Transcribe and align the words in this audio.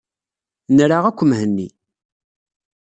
Nra 0.75 0.97
akk 1.09 1.19
Mhenni. 1.25 1.67